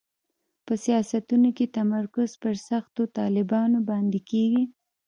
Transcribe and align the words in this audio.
په 0.65 0.73
سیاستونو 0.85 1.49
کې 1.57 1.65
تمرکز 1.77 2.29
پر 2.43 2.55
سختو 2.67 3.01
طالبانو 3.17 3.77
باندې 3.89 4.19
کېږي. 4.29 4.63